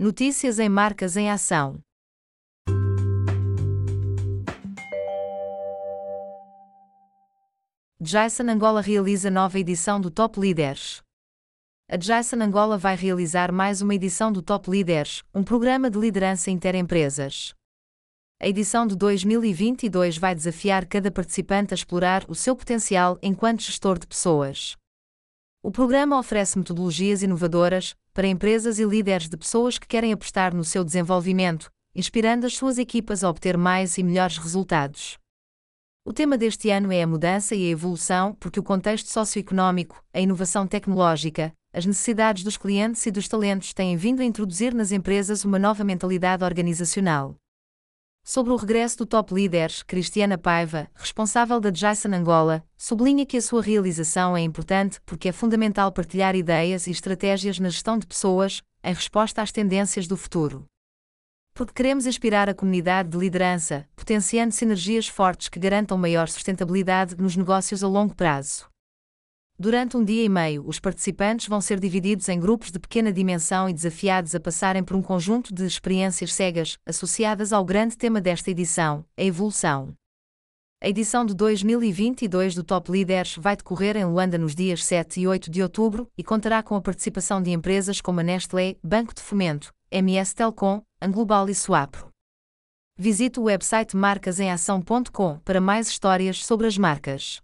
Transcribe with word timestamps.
Notícias 0.00 0.60
em 0.60 0.68
Marcas 0.68 1.16
em 1.16 1.28
Ação. 1.28 1.80
Jason 8.00 8.44
Angola 8.44 8.80
realiza 8.80 9.28
nova 9.28 9.58
edição 9.58 10.00
do 10.00 10.08
Top 10.08 10.38
Leaders. 10.38 11.02
A 11.90 11.96
Jason 11.96 12.36
Angola 12.36 12.78
vai 12.78 12.94
realizar 12.94 13.50
mais 13.50 13.82
uma 13.82 13.92
edição 13.92 14.30
do 14.30 14.40
Top 14.40 14.70
Leaders, 14.70 15.24
um 15.34 15.42
programa 15.42 15.90
de 15.90 15.98
liderança 15.98 16.48
interempresas. 16.48 17.52
A 18.40 18.46
edição 18.46 18.86
de 18.86 18.94
2022 18.94 20.16
vai 20.16 20.32
desafiar 20.32 20.86
cada 20.86 21.10
participante 21.10 21.74
a 21.74 21.76
explorar 21.76 22.24
o 22.28 22.36
seu 22.36 22.54
potencial 22.54 23.18
enquanto 23.20 23.62
gestor 23.62 23.98
de 23.98 24.06
pessoas. 24.06 24.76
O 25.68 25.70
programa 25.70 26.18
oferece 26.18 26.56
metodologias 26.56 27.22
inovadoras 27.22 27.94
para 28.14 28.26
empresas 28.26 28.78
e 28.78 28.86
líderes 28.86 29.28
de 29.28 29.36
pessoas 29.36 29.78
que 29.78 29.86
querem 29.86 30.14
apostar 30.14 30.54
no 30.54 30.64
seu 30.64 30.82
desenvolvimento, 30.82 31.70
inspirando 31.94 32.46
as 32.46 32.56
suas 32.56 32.78
equipas 32.78 33.22
a 33.22 33.28
obter 33.28 33.54
mais 33.58 33.98
e 33.98 34.02
melhores 34.02 34.38
resultados. 34.38 35.18
O 36.06 36.10
tema 36.10 36.38
deste 36.38 36.70
ano 36.70 36.90
é 36.90 37.02
a 37.02 37.06
mudança 37.06 37.54
e 37.54 37.66
a 37.66 37.70
evolução, 37.70 38.34
porque 38.40 38.58
o 38.58 38.62
contexto 38.62 39.08
socioeconómico, 39.08 40.02
a 40.10 40.18
inovação 40.18 40.66
tecnológica, 40.66 41.52
as 41.70 41.84
necessidades 41.84 42.42
dos 42.42 42.56
clientes 42.56 43.04
e 43.04 43.10
dos 43.10 43.28
talentos 43.28 43.74
têm 43.74 43.94
vindo 43.94 44.22
a 44.22 44.24
introduzir 44.24 44.72
nas 44.72 44.90
empresas 44.90 45.44
uma 45.44 45.58
nova 45.58 45.84
mentalidade 45.84 46.44
organizacional. 46.44 47.36
Sobre 48.30 48.52
o 48.52 48.56
regresso 48.56 48.98
do 48.98 49.06
Top 49.06 49.32
Leaders, 49.32 49.82
Cristiana 49.82 50.36
Paiva, 50.36 50.86
responsável 50.94 51.58
da 51.58 51.70
Jason 51.70 52.10
Angola, 52.12 52.62
sublinha 52.76 53.24
que 53.24 53.38
a 53.38 53.40
sua 53.40 53.62
realização 53.62 54.36
é 54.36 54.42
importante 54.42 55.00
porque 55.06 55.30
é 55.30 55.32
fundamental 55.32 55.90
partilhar 55.90 56.36
ideias 56.36 56.86
e 56.86 56.90
estratégias 56.90 57.58
na 57.58 57.70
gestão 57.70 57.96
de 57.96 58.06
pessoas, 58.06 58.62
em 58.84 58.92
resposta 58.92 59.40
às 59.40 59.50
tendências 59.50 60.06
do 60.06 60.14
futuro. 60.14 60.66
Porque 61.54 61.72
queremos 61.72 62.06
inspirar 62.06 62.50
a 62.50 62.54
comunidade 62.54 63.08
de 63.08 63.16
liderança, 63.16 63.88
potenciando 63.96 64.52
sinergias 64.52 65.08
fortes 65.08 65.48
que 65.48 65.58
garantam 65.58 65.96
maior 65.96 66.28
sustentabilidade 66.28 67.16
nos 67.16 67.34
negócios 67.34 67.82
a 67.82 67.88
longo 67.88 68.14
prazo. 68.14 68.68
Durante 69.60 69.96
um 69.96 70.04
dia 70.04 70.22
e 70.22 70.28
meio, 70.28 70.62
os 70.64 70.78
participantes 70.78 71.48
vão 71.48 71.60
ser 71.60 71.80
divididos 71.80 72.28
em 72.28 72.38
grupos 72.38 72.70
de 72.70 72.78
pequena 72.78 73.12
dimensão 73.12 73.68
e 73.68 73.72
desafiados 73.72 74.32
a 74.32 74.38
passarem 74.38 74.84
por 74.84 74.94
um 74.94 75.02
conjunto 75.02 75.52
de 75.52 75.66
experiências 75.66 76.32
cegas, 76.32 76.78
associadas 76.86 77.52
ao 77.52 77.64
grande 77.64 77.96
tema 77.96 78.20
desta 78.20 78.52
edição, 78.52 79.04
a 79.16 79.22
evolução. 79.24 79.92
A 80.80 80.88
edição 80.88 81.26
de 81.26 81.34
2022 81.34 82.54
do 82.54 82.62
Top 82.62 82.88
Leaders 82.88 83.34
vai 83.36 83.56
decorrer 83.56 83.96
em 83.96 84.04
Luanda 84.04 84.38
nos 84.38 84.54
dias 84.54 84.84
7 84.84 85.22
e 85.22 85.26
8 85.26 85.50
de 85.50 85.60
outubro 85.60 86.08
e 86.16 86.22
contará 86.22 86.62
com 86.62 86.76
a 86.76 86.80
participação 86.80 87.42
de 87.42 87.50
empresas 87.50 88.00
como 88.00 88.20
a 88.20 88.22
Nestlé, 88.22 88.76
Banco 88.80 89.12
de 89.12 89.20
Fomento, 89.20 89.74
MS 89.90 90.36
Telcom, 90.36 90.82
Anglobal 91.02 91.48
e 91.48 91.54
Swapro. 91.56 92.06
Visite 92.96 93.40
o 93.40 93.44
website 93.44 93.96
marcasemação.com 93.96 95.40
para 95.40 95.60
mais 95.60 95.88
histórias 95.88 96.46
sobre 96.46 96.68
as 96.68 96.78
marcas. 96.78 97.40